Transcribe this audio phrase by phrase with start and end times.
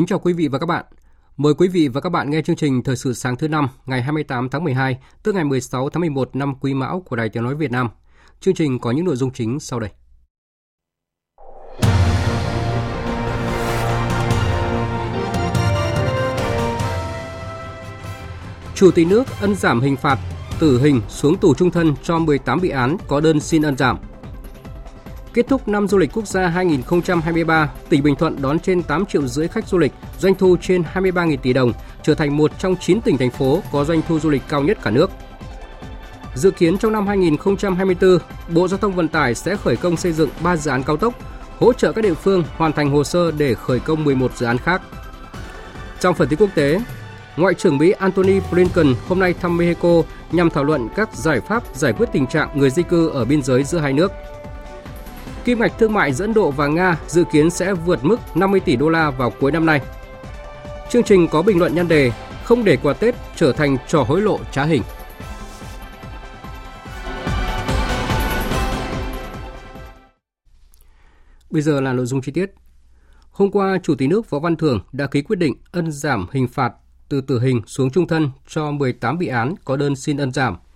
[0.00, 0.84] Kính chào quý vị và các bạn.
[1.36, 4.02] Mời quý vị và các bạn nghe chương trình Thời sự sáng thứ năm ngày
[4.02, 7.54] 28 tháng 12, tức ngày 16 tháng 11 năm Quý Mão của Đài Tiếng nói
[7.54, 7.88] Việt Nam.
[8.40, 9.90] Chương trình có những nội dung chính sau đây.
[18.74, 20.18] Chủ tịch nước ân giảm hình phạt
[20.60, 23.98] tử hình xuống tù trung thân cho 18 bị án có đơn xin ân giảm.
[25.34, 29.26] Kết thúc năm du lịch quốc gia 2023, tỉnh Bình Thuận đón trên 8 triệu
[29.26, 31.72] rưỡi khách du lịch, doanh thu trên 23.000 tỷ đồng,
[32.02, 34.78] trở thành một trong 9 tỉnh thành phố có doanh thu du lịch cao nhất
[34.82, 35.10] cả nước.
[36.34, 40.30] Dự kiến trong năm 2024, Bộ Giao thông Vận tải sẽ khởi công xây dựng
[40.42, 41.14] 3 dự án cao tốc,
[41.58, 44.58] hỗ trợ các địa phương hoàn thành hồ sơ để khởi công 11 dự án
[44.58, 44.82] khác.
[46.00, 46.80] Trong phần tin quốc tế,
[47.36, 51.62] Ngoại trưởng Mỹ Antony Blinken hôm nay thăm Mexico nhằm thảo luận các giải pháp
[51.74, 54.12] giải quyết tình trạng người di cư ở biên giới giữa hai nước.
[55.44, 58.60] Kim ngạch thương mại giữa Ấn Độ và Nga dự kiến sẽ vượt mức 50
[58.60, 59.80] tỷ đô la vào cuối năm nay.
[60.90, 62.12] Chương trình có bình luận nhan đề
[62.44, 64.82] Không để quà Tết trở thành trò hối lộ trá hình.
[71.50, 72.54] Bây giờ là nội dung chi tiết.
[73.30, 76.48] Hôm qua, Chủ tịch nước Võ Văn Thưởng đã ký quyết định ân giảm hình
[76.48, 76.72] phạt
[77.08, 80.56] từ tử hình xuống trung thân cho 18 bị án có đơn xin ân giảm–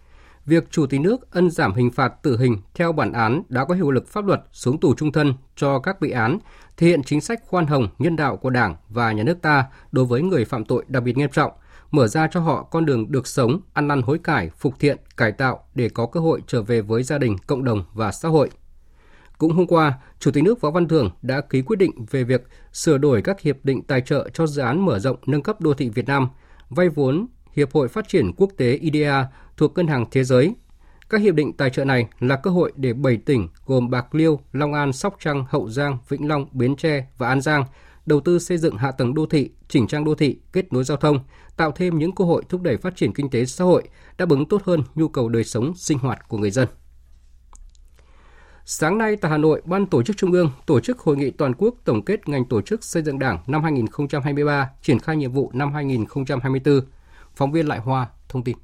[0.47, 3.75] việc Chủ tịch nước ân giảm hình phạt tử hình theo bản án đã có
[3.75, 6.39] hiệu lực pháp luật xuống tù trung thân cho các bị án,
[6.77, 10.05] thể hiện chính sách khoan hồng nhân đạo của Đảng và nhà nước ta đối
[10.05, 11.53] với người phạm tội đặc biệt nghiêm trọng,
[11.91, 15.33] mở ra cho họ con đường được sống, ăn năn hối cải, phục thiện, cải
[15.33, 18.51] tạo để có cơ hội trở về với gia đình, cộng đồng và xã hội.
[19.39, 22.47] Cũng hôm qua, Chủ tịch nước Võ Văn Thưởng đã ký quyết định về việc
[22.73, 25.75] sửa đổi các hiệp định tài trợ cho dự án mở rộng nâng cấp đô
[25.75, 26.29] thị Việt Nam,
[26.71, 29.27] vay vốn Hiệp hội Phát triển Quốc tế IDEA
[29.57, 30.55] thuộc Ngân hàng Thế giới.
[31.11, 34.41] Các hiệp định tài trợ này là cơ hội để 7 tỉnh gồm Bạc Liêu,
[34.53, 37.65] Long An, Sóc Trăng, Hậu Giang, Vĩnh Long, Bến Tre và An Giang
[38.07, 40.97] đầu tư xây dựng hạ tầng đô thị, chỉnh trang đô thị, kết nối giao
[40.97, 41.19] thông,
[41.57, 43.83] tạo thêm những cơ hội thúc đẩy phát triển kinh tế xã hội,
[44.19, 46.69] đáp ứng tốt hơn nhu cầu đời sống sinh hoạt của người dân.
[48.65, 51.55] Sáng nay tại Hà Nội, Ban Tổ chức Trung ương tổ chức hội nghị toàn
[51.59, 55.51] quốc tổng kết ngành tổ chức xây dựng Đảng năm 2023, triển khai nhiệm vụ
[55.55, 56.81] năm 2024.
[57.37, 58.57] Phóng viên Lại Hoa thông tin.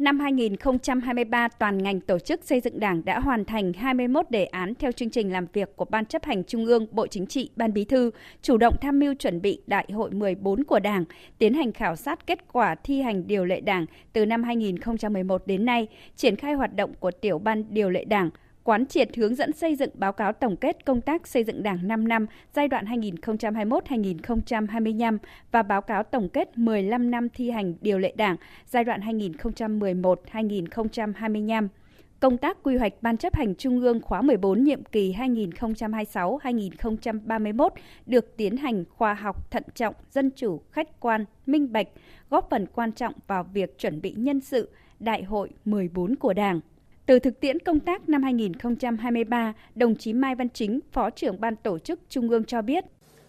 [0.00, 4.74] Năm 2023, toàn ngành tổ chức xây dựng Đảng đã hoàn thành 21 đề án
[4.74, 7.72] theo chương trình làm việc của Ban chấp hành Trung ương, Bộ Chính trị, Ban
[7.72, 8.10] Bí thư,
[8.42, 11.04] chủ động tham mưu chuẩn bị Đại hội 14 của Đảng,
[11.38, 15.64] tiến hành khảo sát kết quả thi hành điều lệ Đảng từ năm 2011 đến
[15.64, 18.30] nay, triển khai hoạt động của tiểu ban điều lệ Đảng,
[18.70, 21.88] quán triệt hướng dẫn xây dựng báo cáo tổng kết công tác xây dựng Đảng
[21.88, 25.18] 5 năm giai đoạn 2021-2025
[25.52, 28.36] và báo cáo tổng kết 15 năm thi hành điều lệ Đảng
[28.66, 31.68] giai đoạn 2011-2025
[32.20, 37.68] công tác quy hoạch Ban chấp hành Trung ương khóa 14 nhiệm kỳ 2026-2031
[38.06, 41.88] được tiến hành khoa học, thận trọng, dân chủ, khách quan, minh bạch,
[42.30, 44.70] góp phần quan trọng vào việc chuẩn bị nhân sự
[45.00, 46.60] Đại hội 14 của Đảng.
[47.10, 51.56] Từ thực tiễn công tác năm 2023, đồng chí Mai Văn Chính, Phó trưởng Ban
[51.56, 52.84] Tổ chức Trung ương cho biết.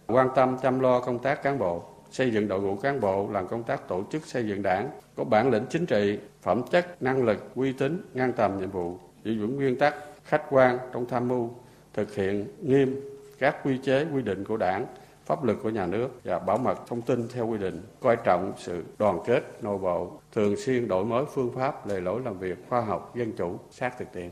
[0.06, 3.48] Quan tâm chăm lo công tác cán bộ, xây dựng đội ngũ cán bộ làm
[3.48, 7.24] công tác tổ chức xây dựng đảng, có bản lĩnh chính trị, phẩm chất, năng
[7.24, 9.94] lực, uy tín, ngang tầm nhiệm vụ, giữ vững nguyên tắc,
[10.24, 11.50] khách quan trong tham mưu,
[11.94, 13.00] thực hiện nghiêm
[13.38, 14.86] các quy chế quy định của đảng,
[15.26, 18.52] pháp luật của nhà nước và bảo mật thông tin theo quy định, coi trọng
[18.58, 22.58] sự đoàn kết nội bộ, thường xuyên đổi mới phương pháp, lề lối làm việc
[22.68, 24.30] khoa học, dân chủ, sát thực tiễn.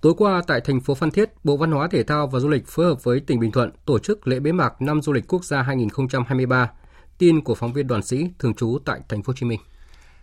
[0.00, 2.66] Tối qua tại thành phố Phan Thiết, Bộ Văn hóa Thể thao và Du lịch
[2.66, 5.44] phối hợp với tỉnh Bình Thuận tổ chức lễ bế mạc năm du lịch quốc
[5.44, 6.70] gia 2023.
[7.18, 9.60] Tin của phóng viên Đoàn Sĩ thường trú tại thành phố Hồ Chí Minh.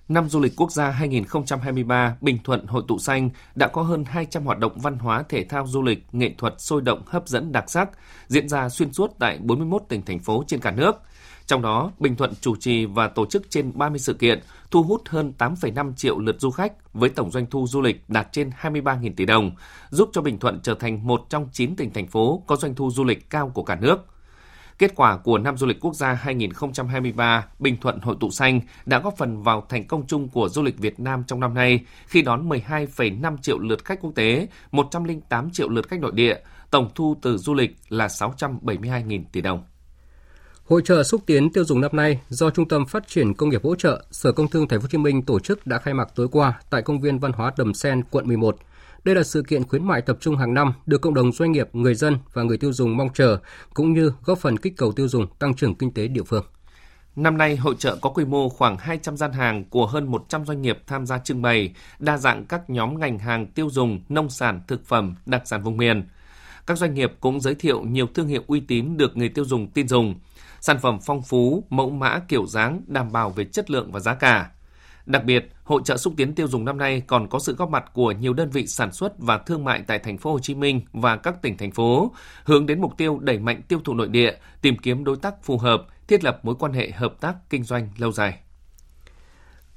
[0.08, 4.46] Năm du lịch quốc gia 2023, Bình Thuận Hội tụ xanh đã có hơn 200
[4.46, 7.70] hoạt động văn hóa, thể thao, du lịch, nghệ thuật sôi động, hấp dẫn, đặc
[7.70, 7.90] sắc
[8.28, 10.96] diễn ra xuyên suốt tại 41 tỉnh thành phố trên cả nước.
[11.46, 14.40] Trong đó, Bình Thuận chủ trì và tổ chức trên 30 sự kiện,
[14.72, 18.28] thu hút hơn 8,5 triệu lượt du khách với tổng doanh thu du lịch đạt
[18.32, 19.52] trên 23.000 tỷ đồng,
[19.90, 22.92] giúp cho Bình Thuận trở thành một trong 9 tỉnh thành phố có doanh thu
[22.92, 24.13] du lịch cao của cả nước.
[24.84, 29.00] Kết quả của năm du lịch quốc gia 2023 Bình Thuận Hội tụ xanh đã
[29.00, 32.22] góp phần vào thành công chung của du lịch Việt Nam trong năm nay khi
[32.22, 36.36] đón 12,5 triệu lượt khách quốc tế, 108 triệu lượt khách nội địa,
[36.72, 39.64] tổng thu từ du lịch là 672.000 tỷ đồng.
[40.66, 43.64] Hội trợ xúc tiến tiêu dùng năm nay do Trung tâm Phát triển Công nghiệp
[43.64, 46.08] hỗ trợ Sở Công Thương Thành phố Hồ Chí Minh tổ chức đã khai mạc
[46.16, 48.58] tối qua tại công viên văn hóa Đầm Sen, quận 11.
[49.04, 51.70] Đây là sự kiện khuyến mại tập trung hàng năm được cộng đồng doanh nghiệp,
[51.74, 53.38] người dân và người tiêu dùng mong chờ,
[53.74, 56.46] cũng như góp phần kích cầu tiêu dùng, tăng trưởng kinh tế địa phương.
[57.16, 60.62] Năm nay, hội trợ có quy mô khoảng 200 gian hàng của hơn 100 doanh
[60.62, 64.62] nghiệp tham gia trưng bày, đa dạng các nhóm ngành hàng tiêu dùng, nông sản,
[64.68, 66.08] thực phẩm, đặc sản vùng miền.
[66.68, 69.72] Các doanh nghiệp cũng giới thiệu nhiều thương hiệu uy tín được người tiêu dùng
[69.72, 70.16] tin dùng.
[70.62, 74.14] Sản phẩm phong phú, mẫu mã kiểu dáng đảm bảo về chất lượng và giá
[74.14, 74.50] cả.
[75.06, 77.84] Đặc biệt, hội trợ xúc tiến tiêu dùng năm nay còn có sự góp mặt
[77.94, 80.82] của nhiều đơn vị sản xuất và thương mại tại thành phố Hồ Chí Minh
[80.92, 82.12] và các tỉnh thành phố,
[82.44, 85.58] hướng đến mục tiêu đẩy mạnh tiêu thụ nội địa, tìm kiếm đối tác phù
[85.58, 88.40] hợp, thiết lập mối quan hệ hợp tác kinh doanh lâu dài.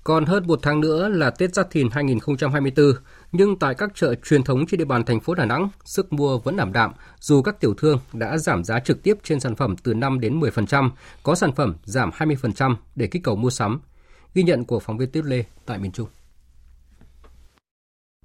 [0.04, 2.86] Còn hơn một tháng nữa là Tết Giáp Thìn 2024,
[3.32, 6.38] nhưng tại các chợ truyền thống trên địa bàn thành phố Đà Nẵng, sức mua
[6.38, 9.76] vẫn ảm đạm dù các tiểu thương đã giảm giá trực tiếp trên sản phẩm
[9.82, 10.90] từ 5 đến 10%,
[11.22, 13.80] có sản phẩm giảm 20% để kích cầu mua sắm.
[14.36, 16.08] Ghi nhận của phóng viên Tuyết Lê tại miền Trung.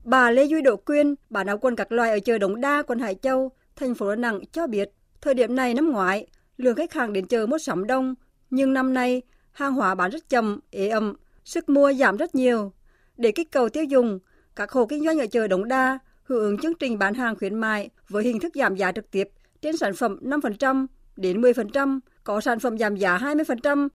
[0.03, 2.99] Bà Lê Duy Độ Quyên, bà áo quần các loài ở chợ Đống Đa, quận
[2.99, 4.89] Hải Châu, thành phố Đà Nẵng cho biết,
[5.21, 6.27] thời điểm này năm ngoái,
[6.57, 8.15] lượng khách hàng đến chợ mua sắm đông,
[8.49, 9.21] nhưng năm nay
[9.51, 11.13] hàng hóa bán rất chậm, ế ẩm,
[11.43, 12.73] sức mua giảm rất nhiều.
[13.17, 14.19] Để kích cầu tiêu dùng,
[14.55, 17.55] các hộ kinh doanh ở chợ Đống Đa hưởng ứng chương trình bán hàng khuyến
[17.55, 19.29] mại với hình thức giảm giá trực tiếp
[19.61, 20.85] trên sản phẩm 5%
[21.15, 23.87] đến 10%, có sản phẩm giảm giá 20%.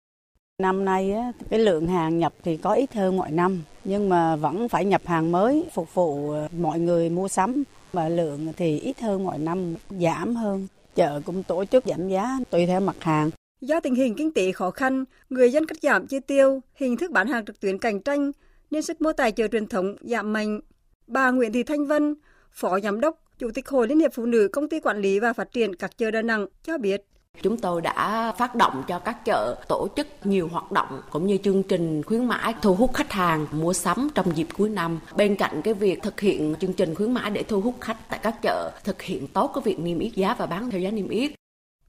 [0.61, 1.15] Năm nay
[1.49, 5.01] cái lượng hàng nhập thì có ít hơn mọi năm, nhưng mà vẫn phải nhập
[5.05, 7.63] hàng mới phục vụ ờ, mọi người mua sắm
[7.93, 10.67] và lượng thì ít hơn mọi năm, giảm hơn.
[10.95, 13.29] Chợ cũng tổ chức giảm giá tùy theo mặt hàng.
[13.61, 17.11] Do tình hình kinh tế khó khăn, người dân cắt giảm chi tiêu, hình thức
[17.11, 18.31] bán hàng trực tuyến cạnh tranh
[18.71, 20.59] nên sức mua tại chợ truyền thống giảm mạnh.
[21.07, 22.15] Bà Nguyễn Thị Thanh Vân,
[22.51, 25.33] Phó Giám đốc, Chủ tịch Hội Liên hiệp Phụ nữ Công ty Quản lý và
[25.33, 27.05] Phát triển các chợ Đà Nẵng cho biết.
[27.41, 31.37] Chúng tôi đã phát động cho các chợ tổ chức nhiều hoạt động cũng như
[31.43, 34.99] chương trình khuyến mãi thu hút khách hàng mua sắm trong dịp cuối năm.
[35.15, 38.19] Bên cạnh cái việc thực hiện chương trình khuyến mãi để thu hút khách tại
[38.23, 41.09] các chợ, thực hiện tốt cái việc niêm yết giá và bán theo giá niêm
[41.09, 41.31] yết.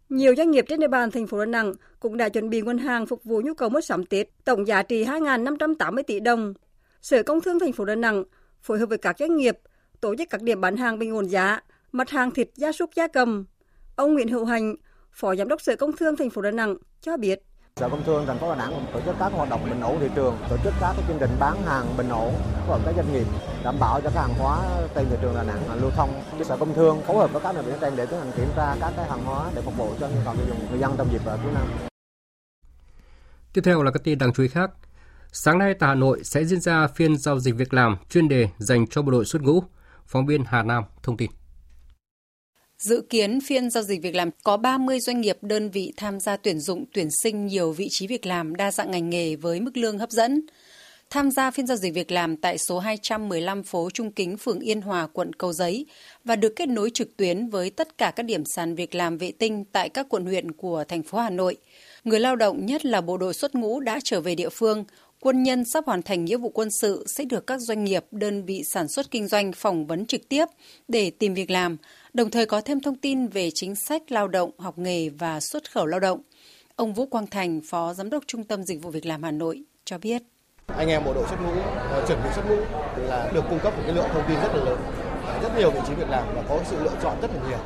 [0.09, 2.79] Nhiều doanh nghiệp trên địa bàn thành phố Đà Nẵng cũng đã chuẩn bị nguồn
[2.79, 6.55] hàng phục vụ nhu cầu mua sắm Tết, tổng giá trị 2.580 tỷ đồng.
[7.03, 8.25] Sở Công Thương thành phố Đà Nẵng
[8.63, 9.59] phối hợp với các doanh nghiệp
[10.01, 11.61] tổ chức các điểm bán hàng bình ổn giá,
[11.93, 13.45] mặt hàng thịt gia súc gia cầm.
[13.97, 14.75] Ông Nguyễn Hữu Hành,
[15.21, 17.43] Phó Giám đốc Sở Công Thương thành phố Đà Nẵng cho biết.
[17.77, 20.09] Sở Công Thương thành phố Đà Nẵng tổ chức các hoạt động bình ổn thị
[20.15, 22.35] trường, tổ chức các chương trình bán hàng bình ổn
[22.67, 23.27] của các doanh nghiệp
[23.65, 24.63] đảm bảo cho các hàng hóa
[24.95, 26.23] trên thị trường Đà Nẵng lưu thông.
[26.45, 28.77] Sở Công Thương phối hợp với các đơn vị trên để tiến hành kiểm tra
[28.81, 31.13] các cái hàng hóa để phục vụ cho nhu cầu tiêu dùng người dân trong
[31.13, 31.67] dịp cuối năm.
[33.53, 34.71] Tiếp theo là các tin đáng chú ý khác.
[35.33, 38.49] Sáng nay tại Hà Nội sẽ diễn ra phiên giao dịch việc làm chuyên đề
[38.59, 39.63] dành cho bộ đội xuất ngũ.
[40.07, 41.31] Phóng viên Hà Nam thông tin.
[42.79, 46.37] Dự kiến phiên giao dịch việc làm có 30 doanh nghiệp đơn vị tham gia
[46.37, 49.77] tuyển dụng tuyển sinh nhiều vị trí việc làm đa dạng ngành nghề với mức
[49.77, 50.47] lương hấp dẫn.
[51.11, 54.81] Tham gia phiên giao dịch việc làm tại số 215 phố Trung Kính, phường Yên
[54.81, 55.87] Hòa, quận Cầu Giấy
[56.25, 59.33] và được kết nối trực tuyến với tất cả các điểm sàn việc làm vệ
[59.33, 61.57] tinh tại các quận huyện của thành phố Hà Nội.
[62.05, 64.85] Người lao động nhất là bộ đội xuất ngũ đã trở về địa phương,
[65.21, 68.45] quân nhân sắp hoàn thành nghĩa vụ quân sự sẽ được các doanh nghiệp, đơn
[68.45, 70.45] vị sản xuất kinh doanh phỏng vấn trực tiếp
[70.89, 71.77] để tìm việc làm,
[72.17, 75.71] đồng thời có thêm thông tin về chính sách lao động, học nghề và xuất
[75.73, 76.21] khẩu lao động.
[76.77, 79.63] Ông Vũ Quang Thành, Phó Giám đốc Trung tâm Dịch vụ Việc làm Hà Nội
[79.85, 80.23] cho biết.
[80.67, 81.53] Anh em bộ đội xuất ngũ,
[81.91, 82.57] ờ, chuẩn bị xuất ngũ
[83.09, 84.79] là được cung cấp một cái lượng thông tin rất là lớn,
[85.43, 87.59] rất nhiều vị trí việc làm và có sự lựa chọn rất là nhiều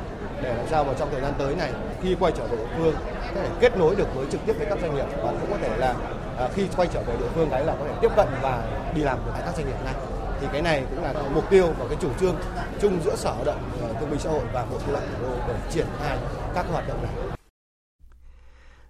[0.43, 1.71] để làm sao mà trong thời gian tới này
[2.03, 2.95] khi quay trở về địa phương
[3.35, 5.57] có thể kết nối được với trực tiếp với các doanh nghiệp và cũng có
[5.61, 5.95] thể là
[6.37, 8.63] ờ, khi quay trở về địa phương đấy là có thể tiếp cận và
[8.95, 9.93] đi làm với các doanh nghiệp này
[10.41, 12.35] thì cái này cũng là mục tiêu và cái chủ trương
[12.81, 15.27] chung giữa sở lao động ờ, thương binh xã hội và bộ tư lệnh thủ
[15.27, 16.17] đô để triển khai
[16.55, 17.11] các hoạt động này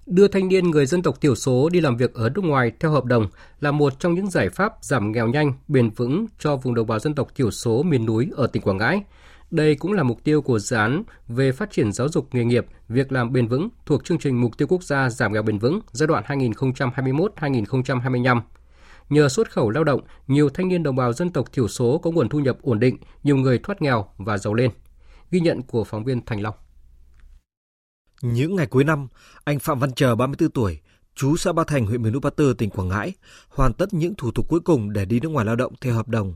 [0.05, 2.91] đưa thanh niên người dân tộc thiểu số đi làm việc ở nước ngoài theo
[2.91, 3.27] hợp đồng
[3.59, 6.99] là một trong những giải pháp giảm nghèo nhanh, bền vững cho vùng đồng bào
[6.99, 9.03] dân tộc thiểu số miền núi ở tỉnh Quảng Ngãi.
[9.51, 12.65] Đây cũng là mục tiêu của dự án về phát triển giáo dục nghề nghiệp,
[12.89, 15.79] việc làm bền vững thuộc chương trình Mục tiêu Quốc gia giảm nghèo bền vững
[15.91, 18.41] giai đoạn 2021-2025.
[19.09, 22.11] Nhờ xuất khẩu lao động, nhiều thanh niên đồng bào dân tộc thiểu số có
[22.11, 24.71] nguồn thu nhập ổn định, nhiều người thoát nghèo và giàu lên.
[25.31, 26.55] Ghi nhận của phóng viên Thành Long.
[28.21, 29.07] Những ngày cuối năm,
[29.43, 30.79] anh Phạm Văn Chờ 34 tuổi,
[31.15, 33.13] chú xã Ba Thành, huyện miền núi Ba Tơ, tỉnh Quảng Ngãi,
[33.49, 36.07] hoàn tất những thủ tục cuối cùng để đi nước ngoài lao động theo hợp
[36.07, 36.35] đồng.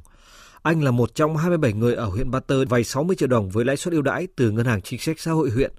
[0.62, 3.66] Anh là một trong 27 người ở huyện Ba Tơ vay 60 triệu đồng với
[3.66, 5.72] lãi suất ưu đãi từ Ngân hàng Chính sách Xã hội huyện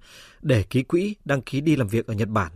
[0.42, 2.52] để ký quỹ đăng ký đi làm việc ở Nhật Bản.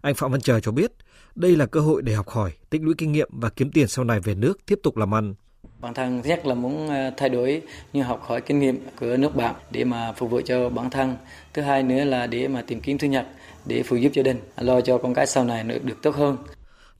[0.00, 0.92] Anh Phạm Văn Trời cho biết,
[1.34, 4.04] đây là cơ hội để học hỏi, tích lũy kinh nghiệm và kiếm tiền sau
[4.04, 5.34] này về nước tiếp tục làm ăn.
[5.80, 9.34] Bản thân rất là muốn ờ, thay đổi như học hỏi kinh nghiệm của nước
[9.36, 11.16] bạn để mà phục vụ cho bản thân.
[11.54, 13.26] Thứ hai nữa là để mà tìm kiếm thu nhập
[13.66, 16.36] để phụ giúp gia đình, lo cho con cái sau này được, được tốt hơn.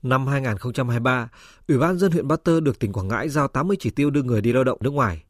[0.03, 1.29] Năm 2023,
[1.67, 4.23] Ủy ban dân huyện Ba Tơ được tỉnh Quảng Ngãi giao 80 chỉ tiêu đưa
[4.23, 5.23] người đi lao động nước ngoài.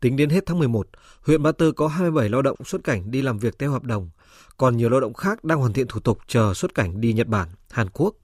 [0.00, 0.88] Tính đến hết tháng 11,
[1.22, 4.10] huyện Ba Tơ có 27 lao động xuất cảnh đi làm việc theo hợp đồng,
[4.56, 7.26] còn nhiều lao động khác đang hoàn thiện thủ tục chờ xuất cảnh đi Nhật
[7.26, 8.14] Bản, Hàn Quốc.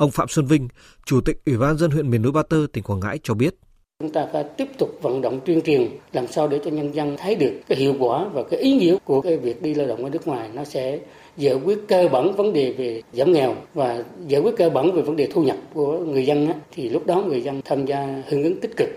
[0.00, 0.68] Ông Phạm Xuân Vinh,
[1.06, 3.54] Chủ tịch Ủy ban dân huyện miền núi Ba Tơ, tỉnh Quảng Ngãi cho biết.
[3.98, 7.16] Chúng ta phải tiếp tục vận động tuyên truyền làm sao để cho nhân dân
[7.18, 10.04] thấy được cái hiệu quả và cái ý nghĩa của cái việc đi lao động
[10.04, 10.98] ở nước ngoài nó sẽ
[11.36, 15.02] giải quyết cơ bản vấn đề về giảm nghèo và giải quyết cơ bản về
[15.02, 18.22] vấn đề thu nhập của người dân á, thì lúc đó người dân tham gia
[18.28, 18.88] hưởng ứng tích cực.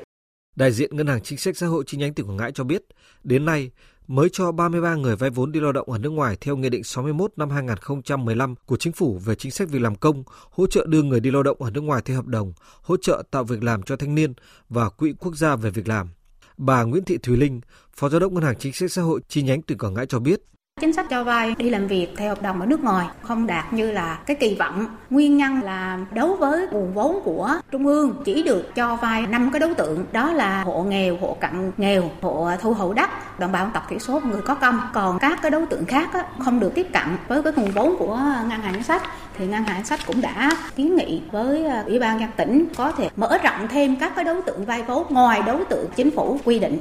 [0.55, 2.81] Đại diện Ngân hàng Chính sách Xã hội chi nhánh tỉnh Quảng Ngãi cho biết,
[3.23, 3.71] đến nay
[4.07, 6.83] mới cho 33 người vay vốn đi lao động ở nước ngoài theo Nghị định
[6.83, 11.03] 61 năm 2015 của Chính phủ về chính sách việc làm công, hỗ trợ đưa
[11.03, 13.83] người đi lao động ở nước ngoài theo hợp đồng, hỗ trợ tạo việc làm
[13.83, 14.33] cho thanh niên
[14.69, 16.09] và Quỹ Quốc gia về việc làm.
[16.57, 17.61] Bà Nguyễn Thị Thùy Linh,
[17.95, 20.19] Phó Giám đốc Ngân hàng Chính sách Xã hội chi nhánh tỉnh Quảng Ngãi cho
[20.19, 20.41] biết,
[20.83, 23.73] Chính sách cho vay đi làm việc theo hợp đồng ở nước ngoài không đạt
[23.73, 24.87] như là cái kỳ vọng.
[25.09, 29.49] Nguyên nhân là đối với nguồn vốn của Trung ương chỉ được cho vay năm
[29.53, 33.51] cái đối tượng đó là hộ nghèo, hộ cận nghèo, hộ thu hộ đất, đồng
[33.51, 34.79] bào dân tộc thiểu số, người có công.
[34.93, 38.17] Còn các cái đối tượng khác không được tiếp cận với cái nguồn vốn của
[38.49, 39.01] ngân hàng chính sách
[39.37, 42.65] thì ngân hàng chính sách cũng đã kiến nghị với ờ, ủy ban nhân tỉnh
[42.77, 46.11] có thể mở rộng thêm các cái đối tượng vay vốn ngoài đối tượng chính
[46.11, 46.79] phủ quy định.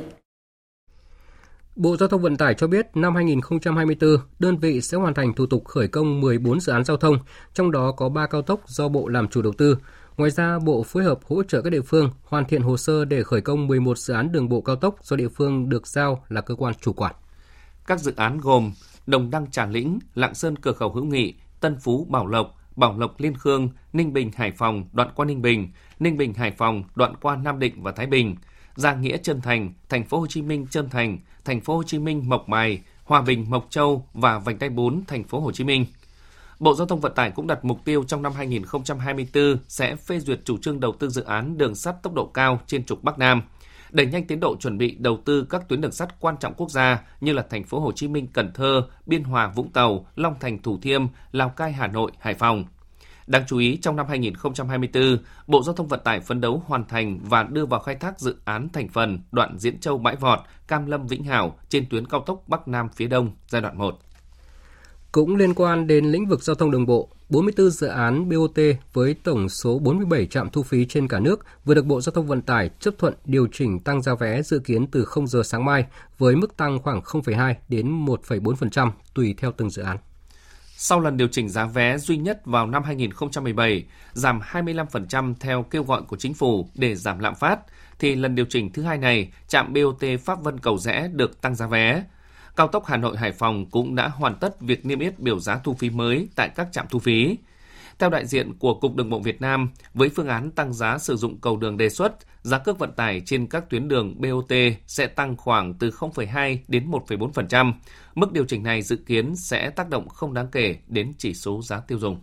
[1.76, 5.46] Bộ Giao thông Vận tải cho biết năm 2024, đơn vị sẽ hoàn thành thủ
[5.46, 7.16] tục khởi công 14 dự án giao thông,
[7.54, 9.78] trong đó có 3 cao tốc do Bộ làm chủ đầu tư.
[10.16, 13.22] Ngoài ra, Bộ phối hợp hỗ trợ các địa phương hoàn thiện hồ sơ để
[13.22, 16.40] khởi công 11 dự án đường bộ cao tốc do địa phương được giao là
[16.40, 17.14] cơ quan chủ quản.
[17.86, 18.72] Các dự án gồm
[19.06, 22.98] Đồng Đăng Trà Lĩnh, Lạng Sơn Cửa khẩu Hữu Nghị, Tân Phú Bảo Lộc, Bảo
[22.98, 26.84] Lộc Liên Khương, Ninh Bình Hải Phòng, đoạn qua Ninh Bình, Ninh Bình Hải Phòng,
[26.94, 28.36] đoạn qua Nam Định và Thái Bình–
[28.74, 31.98] gia Nghĩa Trân Thành, Thành phố Hồ Chí Minh Trân Thành, Thành phố Hồ Chí
[31.98, 35.64] Minh Mộc Bài, Hòa Bình Mộc Châu và vành đai 4 Thành phố Hồ Chí
[35.64, 35.86] Minh.
[36.58, 40.40] Bộ Giao thông Vận tải cũng đặt mục tiêu trong năm 2024 sẽ phê duyệt
[40.44, 43.42] chủ trương đầu tư dự án đường sắt tốc độ cao trên trục Bắc Nam,
[43.90, 46.70] đẩy nhanh tiến độ chuẩn bị đầu tư các tuyến đường sắt quan trọng quốc
[46.70, 50.34] gia như là thành phố Hồ Chí Minh, Cần Thơ, Biên Hòa, Vũng Tàu, Long
[50.40, 52.64] Thành, Thủ Thiêm, Lào Cai, Hà Nội, Hải Phòng.
[53.26, 57.18] Đáng chú ý, trong năm 2024, Bộ Giao thông Vận tải phấn đấu hoàn thành
[57.22, 60.38] và đưa vào khai thác dự án thành phần đoạn Diễn Châu Bãi Vọt,
[60.68, 63.98] Cam Lâm Vĩnh Hảo trên tuyến cao tốc Bắc Nam phía Đông giai đoạn 1.
[65.12, 68.58] Cũng liên quan đến lĩnh vực giao thông đường bộ, 44 dự án BOT
[68.92, 72.26] với tổng số 47 trạm thu phí trên cả nước vừa được Bộ Giao thông
[72.26, 75.64] Vận tải chấp thuận điều chỉnh tăng giá vé dự kiến từ 0 giờ sáng
[75.64, 75.86] mai
[76.18, 79.96] với mức tăng khoảng 0,2 đến 1,4% tùy theo từng dự án.
[80.84, 85.82] Sau lần điều chỉnh giá vé duy nhất vào năm 2017, giảm 25% theo kêu
[85.82, 87.60] gọi của chính phủ để giảm lạm phát,
[87.98, 91.54] thì lần điều chỉnh thứ hai này, trạm BOT Pháp Vân Cầu Rẽ được tăng
[91.54, 92.04] giá vé.
[92.56, 95.60] Cao tốc Hà Nội Hải Phòng cũng đã hoàn tất việc niêm yết biểu giá
[95.64, 97.36] thu phí mới tại các trạm thu phí.
[97.98, 101.16] Theo đại diện của Cục Đường bộ Việt Nam, với phương án tăng giá sử
[101.16, 104.52] dụng cầu đường đề xuất, giá cước vận tải trên các tuyến đường BOT
[104.86, 107.72] sẽ tăng khoảng từ 0,2 đến 1,4%.
[108.14, 111.62] Mức điều chỉnh này dự kiến sẽ tác động không đáng kể đến chỉ số
[111.62, 112.20] giá tiêu dùng.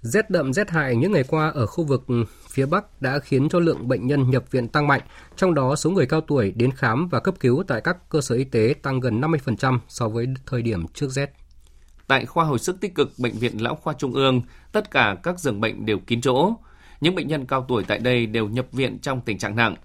[0.00, 2.04] Rét đậm rét hại những ngày qua ở khu vực
[2.48, 5.00] phía Bắc đã khiến cho lượng bệnh nhân nhập viện tăng mạnh,
[5.36, 8.34] trong đó số người cao tuổi đến khám và cấp cứu tại các cơ sở
[8.34, 11.32] y tế tăng gần 50% so với thời điểm trước rét.
[12.06, 15.40] Tại khoa hồi sức tích cực Bệnh viện Lão khoa Trung ương, tất cả các
[15.40, 16.52] giường bệnh đều kín chỗ.
[17.00, 19.76] Những bệnh nhân cao tuổi tại đây đều nhập viện trong tình trạng nặng.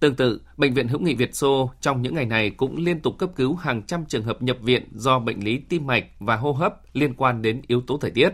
[0.00, 3.18] Tương tự, Bệnh viện Hữu nghị Việt Xô trong những ngày này cũng liên tục
[3.18, 6.52] cấp cứu hàng trăm trường hợp nhập viện do bệnh lý tim mạch và hô
[6.52, 8.30] hấp liên quan đến yếu tố thời tiết.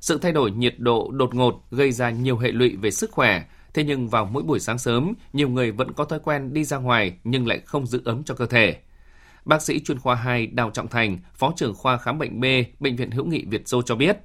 [0.00, 3.44] Sự thay đổi nhiệt độ đột ngột gây ra nhiều hệ lụy về sức khỏe,
[3.74, 6.76] thế nhưng vào mỗi buổi sáng sớm, nhiều người vẫn có thói quen đi ra
[6.76, 8.76] ngoài nhưng lại không giữ ấm cho cơ thể.
[9.46, 12.44] Bác sĩ chuyên khoa 2 Đào Trọng Thành, Phó trưởng khoa khám bệnh B,
[12.80, 14.16] Bệnh viện Hữu nghị Việt Dô cho biết,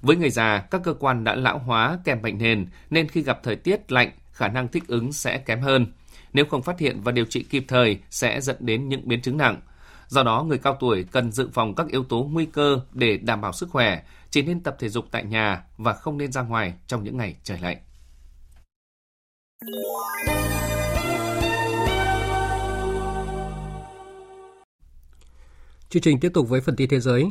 [0.00, 3.40] với người già, các cơ quan đã lão hóa kèm bệnh nền nên khi gặp
[3.42, 5.86] thời tiết lạnh, khả năng thích ứng sẽ kém hơn.
[6.32, 9.36] Nếu không phát hiện và điều trị kịp thời sẽ dẫn đến những biến chứng
[9.36, 9.60] nặng.
[10.08, 13.40] Do đó, người cao tuổi cần dự phòng các yếu tố nguy cơ để đảm
[13.40, 16.74] bảo sức khỏe, chỉ nên tập thể dục tại nhà và không nên ra ngoài
[16.86, 17.78] trong những ngày trời lạnh.
[25.94, 27.30] Chương trình tiếp tục với phần tin thế giới.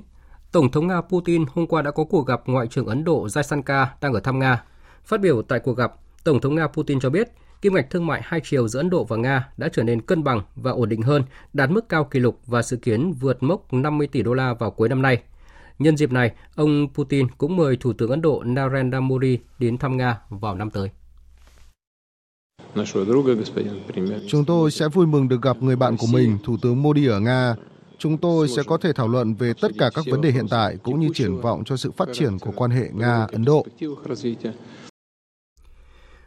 [0.52, 3.86] Tổng thống Nga Putin hôm qua đã có cuộc gặp Ngoại trưởng Ấn Độ Jaisankar
[4.02, 4.64] đang ở thăm Nga.
[5.06, 5.94] Phát biểu tại cuộc gặp,
[6.24, 7.28] Tổng thống Nga Putin cho biết
[7.62, 10.24] kim ngạch thương mại hai chiều giữa Ấn Độ và Nga đã trở nên cân
[10.24, 13.74] bằng và ổn định hơn, đạt mức cao kỷ lục và dự kiến vượt mốc
[13.74, 15.22] 50 tỷ đô la vào cuối năm nay.
[15.80, 19.98] Nhân dịp này, ông Putin cũng mời Thủ tướng Ấn Độ Narendra Modi đến thăm
[19.98, 20.90] Nga vào năm tới.
[24.28, 27.20] Chúng tôi sẽ vui mừng được gặp người bạn của mình, Thủ tướng Modi ở
[27.20, 27.56] Nga.
[27.98, 30.78] Chúng tôi sẽ có thể thảo luận về tất cả các vấn đề hiện tại
[30.84, 33.66] cũng như triển vọng cho sự phát triển của quan hệ Nga-Ấn Độ.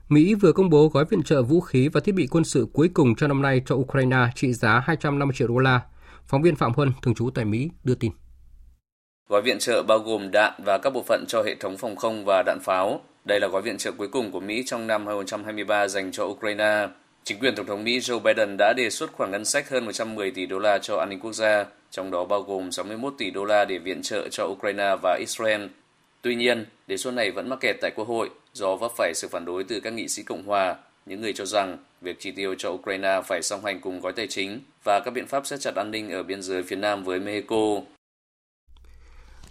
[0.08, 2.90] Mỹ vừa công bố gói viện trợ vũ khí và thiết bị quân sự cuối
[2.94, 5.80] cùng cho năm nay cho Ukraine trị giá 250 triệu đô la.
[6.26, 8.12] Phóng viên Phạm Huân, thường trú tại Mỹ, đưa tin.
[9.28, 12.24] Gói viện trợ bao gồm đạn và các bộ phận cho hệ thống phòng không
[12.26, 13.00] và đạn pháo.
[13.24, 16.88] Đây là gói viện trợ cuối cùng của Mỹ trong năm 2023 dành cho Ukraine.
[17.28, 20.30] Chính quyền Tổng thống Mỹ Joe Biden đã đề xuất khoản ngân sách hơn 110
[20.30, 23.44] tỷ đô la cho an ninh quốc gia, trong đó bao gồm 61 tỷ đô
[23.44, 25.66] la để viện trợ cho Ukraine và Israel.
[26.22, 29.28] Tuy nhiên, đề xuất này vẫn mắc kẹt tại Quốc hội do vấp phải sự
[29.28, 32.54] phản đối từ các nghị sĩ Cộng hòa, những người cho rằng việc chi tiêu
[32.58, 35.74] cho Ukraine phải song hành cùng gói tài chính và các biện pháp siết chặt
[35.74, 37.80] an ninh ở biên giới phía nam với Mexico.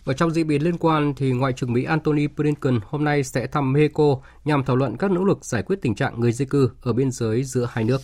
[0.06, 3.48] Và trong diễn biến liên quan, thì Ngoại trưởng Mỹ Antony Blinken hôm nay sẽ
[3.48, 6.70] thăm Mexico nhằm thảo luận các nỗ lực giải quyết tình trạng người di cư
[6.82, 8.02] ở biên giới giữa hai nước.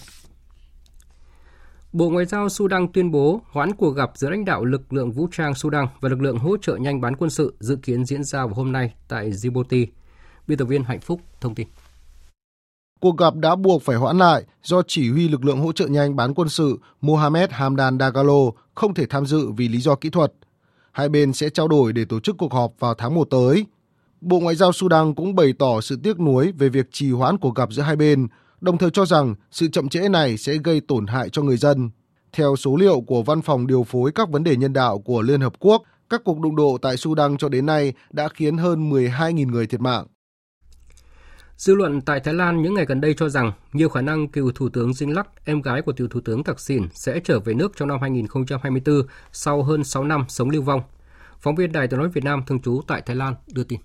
[1.94, 5.28] Bộ Ngoại giao Sudan tuyên bố hoãn cuộc gặp giữa lãnh đạo lực lượng vũ
[5.32, 8.46] trang Sudan và lực lượng hỗ trợ nhanh bán quân sự dự kiến diễn ra
[8.46, 9.86] vào hôm nay tại Djibouti.
[10.48, 11.68] Biên tập viên Hạnh Phúc thông tin.
[13.00, 16.16] Cuộc gặp đã buộc phải hoãn lại do chỉ huy lực lượng hỗ trợ nhanh
[16.16, 20.34] bán quân sự Mohamed Hamdan Dagalo không thể tham dự vì lý do kỹ thuật.
[20.92, 23.66] Hai bên sẽ trao đổi để tổ chức cuộc họp vào tháng 1 tới.
[24.22, 27.56] Bộ Ngoại giao Sudan cũng bày tỏ sự tiếc nuối về việc trì hoãn cuộc
[27.56, 28.28] gặp giữa hai bên,
[28.62, 31.90] đồng thời cho rằng sự chậm trễ này sẽ gây tổn hại cho người dân.
[32.32, 35.42] Theo số liệu của Văn phòng điều phối các vấn đề nhân đạo của Liên
[35.42, 39.52] Hợp Quốc, các cuộc đụng độ tại Sudan cho đến nay đã khiến hơn 12.000
[39.52, 40.06] người thiệt mạng.
[41.62, 44.52] Dư luận tại Thái Lan những ngày gần đây cho rằng nhiều khả năng cựu
[44.52, 47.54] Thủ tướng Dinh Lắc, em gái của cựu Thủ tướng Thạc Sìn sẽ trở về
[47.54, 49.02] nước trong năm 2024
[49.32, 50.82] sau hơn 6 năm sống lưu vong.
[51.40, 53.80] Phóng viên Đài tiếng nói Việt Nam thường trú tại Thái Lan đưa tin.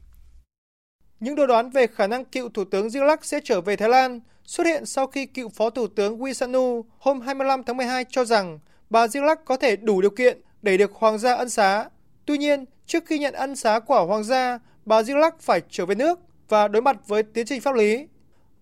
[1.21, 3.89] Những đồn đoán về khả năng cựu Thủ tướng Dinh Lắc sẽ trở về Thái
[3.89, 8.25] Lan xuất hiện sau khi cựu Phó Thủ tướng Wisanu hôm 25 tháng 12 cho
[8.25, 8.59] rằng
[8.91, 11.89] bà Dinh Lắc có thể đủ điều kiện để được Hoàng gia ân xá.
[12.27, 15.87] Tuy nhiên, trước khi nhận ân xá của Hoàng gia, bà Dinh Lắc phải trở
[15.87, 18.07] về nước và đối mặt với tiến trình pháp lý.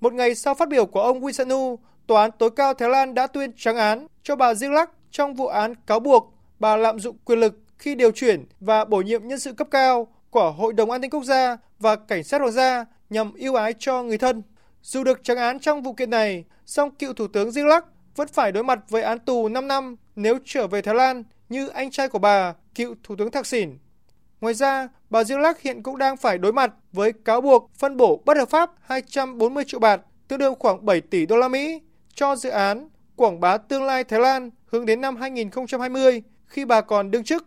[0.01, 3.27] Một ngày sau phát biểu của ông Wisanu, Tòa án tối cao Thái Lan đã
[3.27, 7.17] tuyên trắng án cho bà Diêng Lắc trong vụ án cáo buộc bà lạm dụng
[7.25, 10.91] quyền lực khi điều chuyển và bổ nhiệm nhân sự cấp cao của Hội đồng
[10.91, 14.43] An ninh Quốc gia và Cảnh sát Hoàng gia nhằm ưu ái cho người thân.
[14.83, 17.85] Dù được trắng án trong vụ kiện này, song cựu Thủ tướng Diêng Lắc
[18.17, 21.69] vẫn phải đối mặt với án tù 5 năm nếu trở về Thái Lan như
[21.69, 23.79] anh trai của bà, cựu Thủ tướng Thạc Sỉn.
[24.45, 27.97] Ngoài ra, bà Dương Lắc hiện cũng đang phải đối mặt với cáo buộc phân
[27.97, 31.81] bổ bất hợp pháp 240 triệu bạt, tương đương khoảng 7 tỷ đô la Mỹ
[32.15, 36.81] cho dự án quảng bá tương lai Thái Lan hướng đến năm 2020 khi bà
[36.81, 37.47] còn đương chức.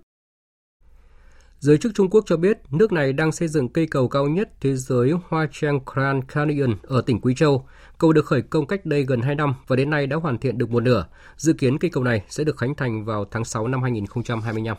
[1.60, 4.50] Giới chức Trung Quốc cho biết nước này đang xây dựng cây cầu cao nhất
[4.62, 7.68] thế giới Hoa Trang Grand Canyon ở tỉnh Quý Châu.
[7.98, 10.58] Cầu được khởi công cách đây gần 2 năm và đến nay đã hoàn thiện
[10.58, 11.06] được một nửa.
[11.36, 14.78] Dự kiến cây cầu này sẽ được khánh thành vào tháng 6 năm 2025.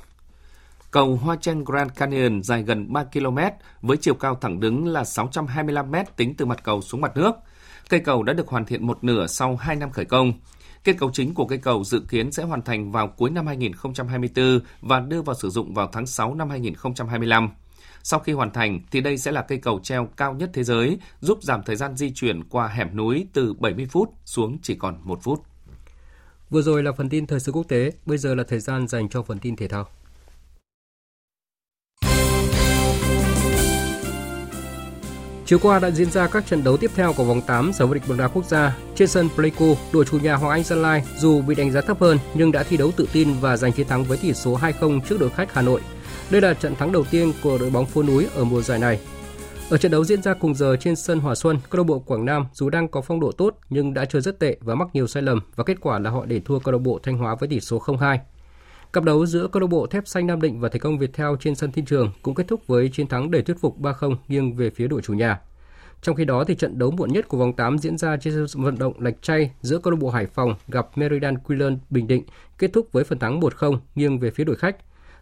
[0.90, 3.38] Cầu Hoa Chen Grand Canyon dài gần 3 km
[3.82, 7.32] với chiều cao thẳng đứng là 625 m tính từ mặt cầu xuống mặt nước.
[7.88, 10.32] Cây cầu đã được hoàn thiện một nửa sau 2 năm khởi công.
[10.84, 14.60] Kết cấu chính của cây cầu dự kiến sẽ hoàn thành vào cuối năm 2024
[14.80, 17.50] và đưa vào sử dụng vào tháng 6 năm 2025.
[18.02, 20.98] Sau khi hoàn thành thì đây sẽ là cây cầu treo cao nhất thế giới,
[21.20, 25.00] giúp giảm thời gian di chuyển qua hẻm núi từ 70 phút xuống chỉ còn
[25.02, 25.42] 1 phút.
[26.50, 29.08] Vừa rồi là phần tin thời sự quốc tế, bây giờ là thời gian dành
[29.08, 29.88] cho phần tin thể thao.
[35.48, 37.94] Chiều qua đã diễn ra các trận đấu tiếp theo của vòng 8 giải vô
[37.94, 38.76] địch bóng đá quốc gia.
[38.94, 42.00] Trên sân Pleiku, đội chủ nhà Hoàng Anh Gia Lai dù bị đánh giá thấp
[42.00, 45.00] hơn nhưng đã thi đấu tự tin và giành chiến thắng với tỷ số 2-0
[45.00, 45.80] trước đội khách Hà Nội.
[46.30, 49.00] Đây là trận thắng đầu tiên của đội bóng phố núi ở mùa giải này.
[49.70, 52.24] Ở trận đấu diễn ra cùng giờ trên sân Hòa Xuân, câu lạc bộ Quảng
[52.24, 55.06] Nam dù đang có phong độ tốt nhưng đã chơi rất tệ và mắc nhiều
[55.06, 57.48] sai lầm và kết quả là họ để thua câu lạc bộ Thanh Hóa với
[57.48, 58.18] tỷ số 0-2.
[58.92, 61.54] Cặp đấu giữa câu lạc bộ Thép Xanh Nam Định và Thể công Viettel trên
[61.54, 64.70] sân Thiên Trường cũng kết thúc với chiến thắng đầy thuyết phục 3-0 nghiêng về
[64.70, 65.40] phía đội chủ nhà.
[66.02, 68.62] Trong khi đó thì trận đấu muộn nhất của vòng 8 diễn ra trên sân
[68.62, 72.24] vận động Lạch Tray giữa câu lạc bộ Hải Phòng gặp Meridan Quillen Bình Định
[72.58, 74.76] kết thúc với phần thắng 1-0 nghiêng về phía đội khách.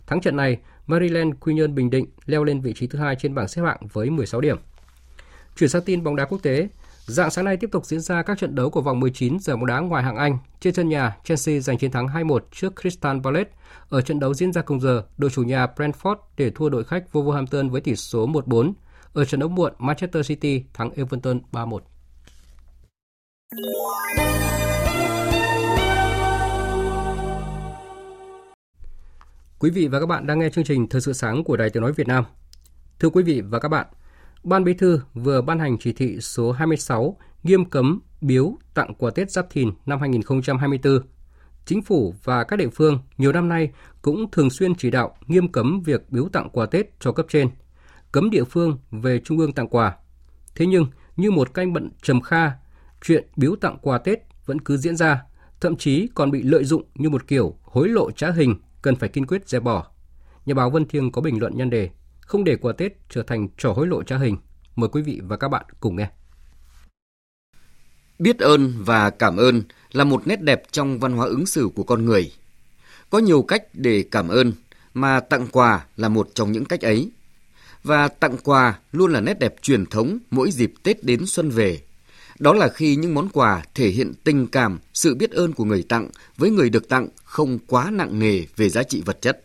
[0.06, 3.34] Thắng trận này, Maryland Quy Nhơn Bình Định leo lên vị trí thứ hai trên
[3.34, 4.56] bảng xếp hạng với 16 điểm.
[5.56, 6.68] Chuyển sang tin bóng đá quốc tế,
[7.06, 9.66] Dạng sáng nay tiếp tục diễn ra các trận đấu của vòng 19 giải bóng
[9.66, 10.38] đá ngoài hạng Anh.
[10.60, 13.50] Trên sân nhà, Chelsea giành chiến thắng 2-1 trước Crystal Palace.
[13.88, 17.04] Ở trận đấu diễn ra cùng giờ, đội chủ nhà Brentford để thua đội khách
[17.12, 18.72] Wolverhampton với tỷ số 1-4.
[19.12, 21.78] Ở trận đấu muộn, Manchester City thắng Everton 3-1.
[29.58, 31.82] Quý vị và các bạn đang nghe chương trình Thời sự sáng của Đài Tiếng
[31.82, 32.24] Nói Việt Nam.
[32.98, 33.86] Thưa quý vị và các bạn,
[34.46, 39.10] Ban Bí thư vừa ban hành chỉ thị số 26 nghiêm cấm biếu tặng quà
[39.10, 41.00] Tết Giáp Thìn năm 2024.
[41.64, 43.70] Chính phủ và các địa phương nhiều năm nay
[44.02, 47.48] cũng thường xuyên chỉ đạo nghiêm cấm việc biếu tặng quà Tết cho cấp trên,
[48.12, 49.96] cấm địa phương về trung ương tặng quà.
[50.54, 52.52] Thế nhưng, như một canh bận trầm kha,
[53.04, 55.22] chuyện biếu tặng quà Tết vẫn cứ diễn ra,
[55.60, 59.08] thậm chí còn bị lợi dụng như một kiểu hối lộ trá hình cần phải
[59.08, 59.86] kiên quyết dẹp bỏ.
[60.46, 61.90] Nhà báo Vân Thiêng có bình luận nhân đề
[62.26, 64.36] không để quà Tết trở thành trò hối lộ trá hình.
[64.76, 66.10] Mời quý vị và các bạn cùng nghe.
[68.18, 69.62] Biết ơn và cảm ơn
[69.92, 72.32] là một nét đẹp trong văn hóa ứng xử của con người.
[73.10, 74.52] Có nhiều cách để cảm ơn,
[74.94, 77.10] mà tặng quà là một trong những cách ấy.
[77.82, 81.80] Và tặng quà luôn là nét đẹp truyền thống mỗi dịp Tết đến xuân về.
[82.38, 85.82] Đó là khi những món quà thể hiện tình cảm, sự biết ơn của người
[85.88, 89.44] tặng với người được tặng không quá nặng nề về giá trị vật chất.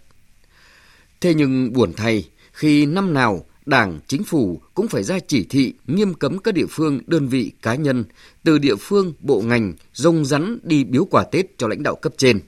[1.22, 2.30] Thế nhưng buồn thay,
[2.62, 6.66] khi năm nào Đảng, chính phủ cũng phải ra chỉ thị nghiêm cấm các địa
[6.70, 8.04] phương, đơn vị, cá nhân
[8.44, 12.14] từ địa phương, bộ ngành rông rắn đi biếu quà Tết cho lãnh đạo cấp
[12.18, 12.40] trên.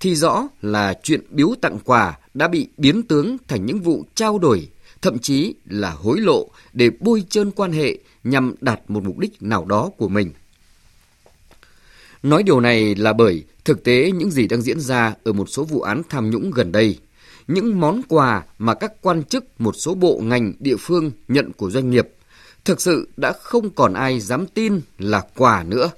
[0.00, 4.38] Thì rõ là chuyện biếu tặng quà đã bị biến tướng thành những vụ trao
[4.38, 4.68] đổi,
[5.02, 9.42] thậm chí là hối lộ để bôi trơn quan hệ nhằm đạt một mục đích
[9.42, 10.32] nào đó của mình.
[12.22, 15.64] Nói điều này là bởi thực tế những gì đang diễn ra ở một số
[15.64, 16.98] vụ án tham nhũng gần đây–
[17.54, 21.70] những món quà mà các quan chức một số bộ ngành địa phương nhận của
[21.70, 22.08] doanh nghiệp
[22.64, 25.90] thực sự đã không còn ai dám tin là quà nữa.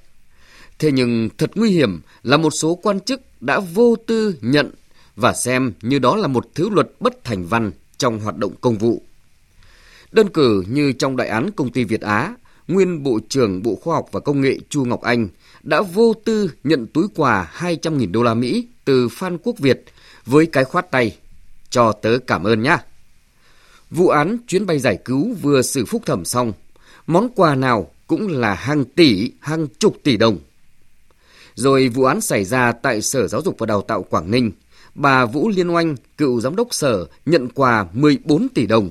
[0.79, 4.71] Thế nhưng thật nguy hiểm là một số quan chức đã vô tư nhận
[5.17, 8.79] và xem như đó là một thứ luật bất thành văn trong hoạt động công
[8.79, 9.03] vụ.
[10.13, 12.35] Đơn cử như trong đại án công ty Việt Á,
[12.69, 15.29] nguyên Bộ trưởng Bộ Khoa học và Công nghệ Chu Ngọc Anh
[15.63, 19.85] đã vô tư nhận túi quà 200.000 đô la Mỹ từ Phan Quốc Việt
[20.27, 21.17] với cái khoát tay
[21.75, 22.79] cho tớ cảm ơn nhá.
[23.91, 26.53] Vụ án chuyến bay giải cứu vừa xử phúc thẩm xong,
[27.07, 30.39] món quà nào cũng là hàng tỷ, hàng chục tỷ đồng.
[31.55, 34.53] Rồi vụ án xảy ra tại Sở Giáo dục và Đào tạo Quảng Ninh,
[34.95, 38.91] bà Vũ Liên Oanh, cựu giám đốc sở, nhận quà 14 tỷ đồng.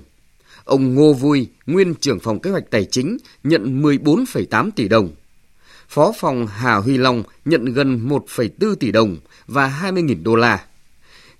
[0.63, 5.10] Ông Ngô Vui, nguyên trưởng phòng kế hoạch tài chính, nhận 14,8 tỷ đồng.
[5.89, 9.17] Phó phòng Hà Huy Long nhận gần 1,4 tỷ đồng
[9.48, 10.65] và 20.000 đô la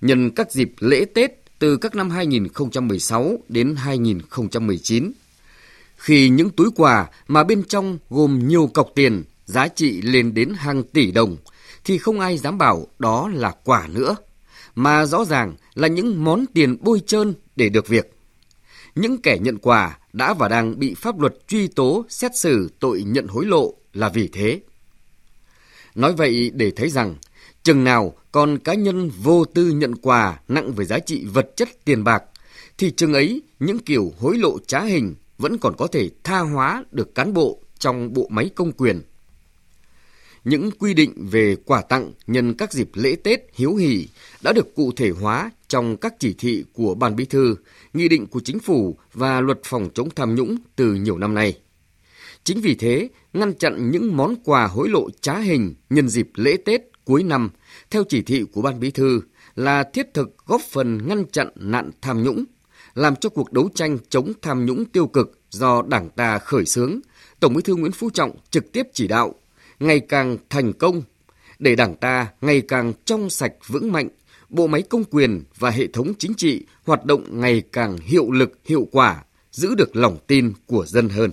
[0.04, 5.12] nhân các dịp lễ Tết từ các năm 2016 đến 2019.
[5.96, 10.54] Khi những túi quà mà bên trong gồm nhiều cọc tiền giá trị lên đến
[10.56, 11.36] hàng tỷ đồng
[11.84, 14.16] thì không ai dám bảo đó là quà nữa,
[14.74, 18.14] mà rõ ràng là những món tiền bôi trơn để được việc.
[18.94, 23.02] Những kẻ nhận quà đã và đang bị pháp luật truy tố xét xử tội
[23.02, 24.60] nhận hối lộ là vì thế.
[25.94, 27.16] Nói vậy để thấy rằng
[27.64, 31.68] Chừng nào còn cá nhân vô tư nhận quà nặng về giá trị vật chất
[31.84, 32.22] tiền bạc,
[32.78, 36.84] thì chừng ấy những kiểu hối lộ trá hình vẫn còn có thể tha hóa
[36.90, 39.02] được cán bộ trong bộ máy công quyền.
[40.44, 44.08] Những quy định về quà tặng nhân các dịp lễ Tết hiếu hỉ
[44.42, 47.56] đã được cụ thể hóa trong các chỉ thị của Ban Bí thư,
[47.92, 51.58] nghị định của chính phủ và luật phòng chống tham nhũng từ nhiều năm nay.
[52.44, 56.56] Chính vì thế, ngăn chặn những món quà hối lộ trá hình nhân dịp lễ
[56.64, 57.50] Tết cuối năm
[57.90, 59.20] theo chỉ thị của Ban Bí thư
[59.54, 62.44] là thiết thực góp phần ngăn chặn nạn tham nhũng,
[62.94, 67.00] làm cho cuộc đấu tranh chống tham nhũng tiêu cực do Đảng ta khởi xướng,
[67.40, 69.34] Tổng Bí thư Nguyễn Phú Trọng trực tiếp chỉ đạo,
[69.80, 71.02] ngày càng thành công,
[71.58, 74.08] để Đảng ta ngày càng trong sạch vững mạnh,
[74.48, 78.52] bộ máy công quyền và hệ thống chính trị hoạt động ngày càng hiệu lực,
[78.64, 81.30] hiệu quả, giữ được lòng tin của dân hơn.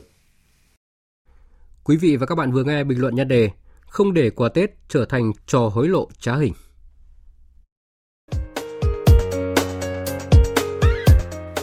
[1.84, 3.49] Quý vị và các bạn vừa nghe bình luận nhan đề
[3.91, 6.54] không để quà Tết trở thành trò hối lộ trá hình.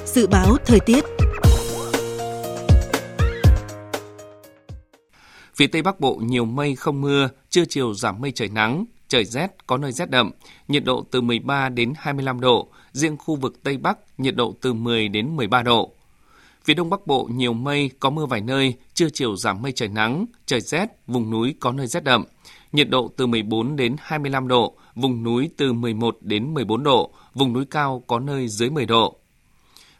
[0.06, 1.04] Dự báo thời tiết
[5.54, 9.24] Phía Tây Bắc Bộ nhiều mây không mưa, trưa chiều giảm mây trời nắng, trời
[9.24, 10.30] rét, có nơi rét đậm,
[10.68, 14.72] nhiệt độ từ 13 đến 25 độ, riêng khu vực Tây Bắc nhiệt độ từ
[14.72, 15.92] 10 đến 13 độ.
[16.68, 19.88] Phía Đông Bắc Bộ nhiều mây, có mưa vài nơi, trưa chiều giảm mây trời
[19.88, 22.24] nắng, trời rét, vùng núi có nơi rét đậm.
[22.72, 27.52] Nhiệt độ từ 14 đến 25 độ, vùng núi từ 11 đến 14 độ, vùng
[27.52, 29.16] núi cao có nơi dưới 10 độ.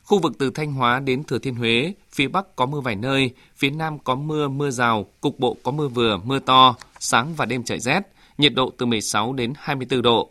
[0.05, 3.31] Khu vực từ Thanh Hóa đến Thừa Thiên Huế, phía Bắc có mưa vài nơi,
[3.57, 7.45] phía Nam có mưa, mưa rào, cục bộ có mưa vừa, mưa to, sáng và
[7.45, 8.01] đêm trời rét,
[8.39, 10.31] nhiệt độ từ 16 đến 24 độ.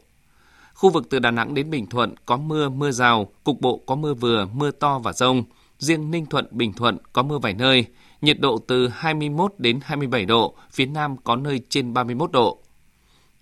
[0.74, 3.96] Khu vực từ Đà Nẵng đến Bình Thuận có mưa, mưa rào, cục bộ có
[3.96, 5.44] mưa vừa, mưa to và rông.
[5.80, 7.86] Riêng Ninh Thuận, Bình Thuận có mưa vài nơi,
[8.22, 12.60] nhiệt độ từ 21 đến 27 độ, phía Nam có nơi trên 31 độ.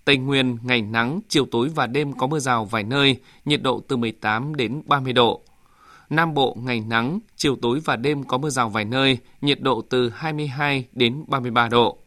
[0.04, 3.82] Tây Nguyên ngày nắng, chiều tối và đêm có mưa rào vài nơi, nhiệt độ
[3.88, 5.42] từ 18 đến 30 độ.
[6.10, 9.82] Nam Bộ ngày nắng, chiều tối và đêm có mưa rào vài nơi, nhiệt độ
[9.90, 11.98] từ 22 đến 33 độ.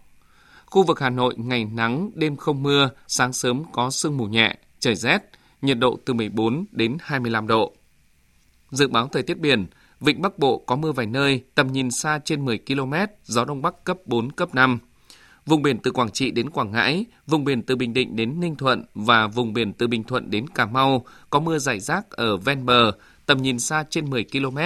[0.66, 4.56] Khu vực Hà Nội ngày nắng, đêm không mưa, sáng sớm có sương mù nhẹ,
[4.80, 5.20] trời rét,
[5.62, 7.74] nhiệt độ từ 14 đến 25 độ.
[8.72, 9.66] Dự báo thời tiết biển,
[10.02, 13.62] Vịnh Bắc Bộ có mưa vài nơi, tầm nhìn xa trên 10 km, gió Đông
[13.62, 14.80] Bắc cấp 4, cấp 5.
[15.46, 18.56] Vùng biển từ Quảng Trị đến Quảng Ngãi, vùng biển từ Bình Định đến Ninh
[18.56, 22.38] Thuận và vùng biển từ Bình Thuận đến Cà Mau có mưa rải rác ở
[22.38, 22.92] ven bờ,
[23.26, 24.58] tầm nhìn xa trên 10 km,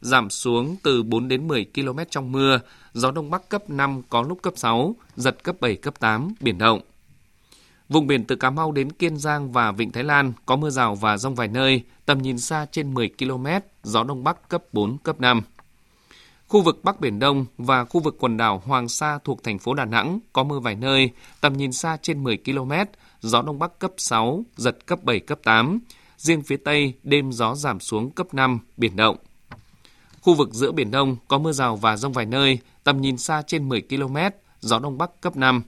[0.00, 2.60] giảm xuống từ 4 đến 10 km trong mưa,
[2.92, 6.58] gió Đông Bắc cấp 5 có lúc cấp 6, giật cấp 7, cấp 8, biển
[6.58, 6.80] động.
[7.88, 10.94] Vùng biển từ Cà Mau đến Kiên Giang và Vịnh Thái Lan có mưa rào
[10.94, 13.46] và rông vài nơi, tầm nhìn xa trên 10 km,
[13.82, 15.42] gió Đông Bắc cấp 4, cấp 5.
[16.48, 19.74] Khu vực Bắc Biển Đông và khu vực quần đảo Hoàng Sa thuộc thành phố
[19.74, 22.72] Đà Nẵng có mưa vài nơi, tầm nhìn xa trên 10 km,
[23.20, 25.80] gió Đông Bắc cấp 6, giật cấp 7, cấp 8.
[26.16, 29.16] Riêng phía Tây, đêm gió giảm xuống cấp 5, biển động.
[30.20, 33.42] Khu vực giữa Biển Đông có mưa rào và rông vài nơi, tầm nhìn xa
[33.46, 34.16] trên 10 km,
[34.60, 35.62] gió Đông Bắc cấp 5.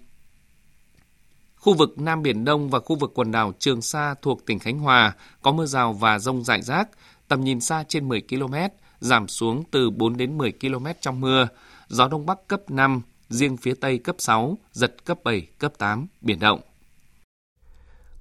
[1.60, 4.78] Khu vực Nam Biển Đông và khu vực quần đảo Trường Sa thuộc tỉnh Khánh
[4.78, 6.88] Hòa có mưa rào và rông rải rác,
[7.28, 8.54] tầm nhìn xa trên 10 km,
[9.00, 11.48] giảm xuống từ 4 đến 10 km trong mưa,
[11.88, 16.06] gió Đông Bắc cấp 5, riêng phía Tây cấp 6, giật cấp 7, cấp 8,
[16.20, 16.60] biển động.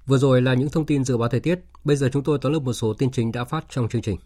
[0.06, 2.52] Vừa rồi là những thông tin dự báo thời tiết, bây giờ chúng tôi tóm
[2.52, 4.16] lược một số tin chính đã phát trong chương trình.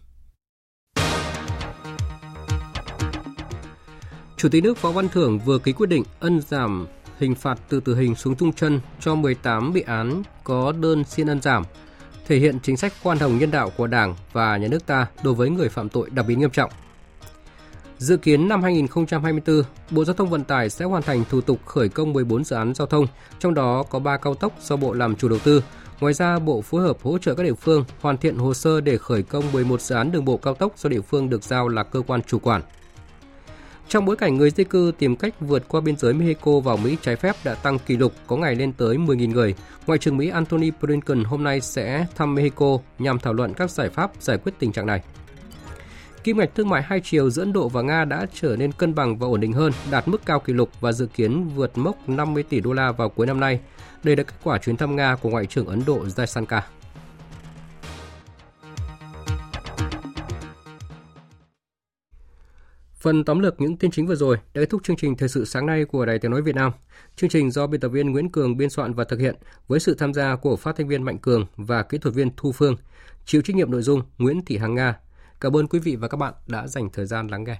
[4.37, 6.87] Chủ tịch nước Võ Văn Thưởng vừa ký quyết định ân giảm
[7.19, 11.27] hình phạt từ tử hình xuống trung chân cho 18 bị án có đơn xin
[11.27, 11.63] ân giảm,
[12.27, 15.33] thể hiện chính sách khoan hồng nhân đạo của Đảng và nhà nước ta đối
[15.33, 16.71] với người phạm tội đặc biệt nghiêm trọng.
[17.97, 21.89] Dự kiến năm 2024, Bộ Giao thông Vận tải sẽ hoàn thành thủ tục khởi
[21.89, 23.07] công 14 dự án giao thông,
[23.39, 25.63] trong đó có 3 cao tốc do Bộ làm chủ đầu tư.
[25.99, 28.97] Ngoài ra, Bộ phối hợp hỗ trợ các địa phương hoàn thiện hồ sơ để
[28.97, 31.83] khởi công 11 dự án đường bộ cao tốc do địa phương được giao là
[31.83, 32.61] cơ quan chủ quản.
[33.89, 36.97] Trong bối cảnh người di cư tìm cách vượt qua biên giới Mexico vào Mỹ
[37.01, 39.55] trái phép đã tăng kỷ lục có ngày lên tới 10.000 người,
[39.87, 43.89] Ngoại trưởng Mỹ Antony Blinken hôm nay sẽ thăm Mexico nhằm thảo luận các giải
[43.89, 45.01] pháp giải quyết tình trạng này.
[46.23, 48.95] Kim ngạch thương mại hai chiều giữa Ấn Độ và Nga đã trở nên cân
[48.95, 52.09] bằng và ổn định hơn, đạt mức cao kỷ lục và dự kiến vượt mốc
[52.09, 53.59] 50 tỷ đô la vào cuối năm nay.
[54.03, 56.61] Đây là kết quả chuyến thăm Nga của Ngoại trưởng Ấn Độ Jaishankar.
[63.05, 65.45] Phần tóm lược những tin chính vừa rồi đã kết thúc chương trình thời sự
[65.45, 66.71] sáng nay của Đài Tiếng nói Việt Nam.
[67.15, 69.35] Chương trình do biên tập viên Nguyễn Cường biên soạn và thực hiện
[69.67, 72.51] với sự tham gia của phát thanh viên Mạnh Cường và kỹ thuật viên Thu
[72.51, 72.75] Phương.
[73.25, 74.99] Chịu trách nhiệm nội dung Nguyễn Thị Hằng Nga.
[75.41, 77.57] Cảm ơn quý vị và các bạn đã dành thời gian lắng nghe.